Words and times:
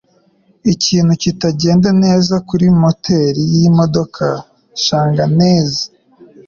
Ikintu 0.73 1.13
kitagenda 1.23 1.89
neza 2.03 2.35
kuri 2.47 2.65
moteri 2.81 3.41
yiyi 3.51 3.69
modoka. 3.79 4.25
(shanghainese) 4.83 5.85